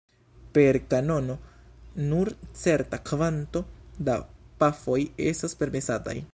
Per 0.53 0.77
kanono 0.93 1.35
nur 2.13 2.31
certa 2.63 3.01
kvanto 3.11 3.63
da 4.09 4.19
pafoj 4.65 4.99
estas 5.33 5.59
permesataj. 5.65 6.21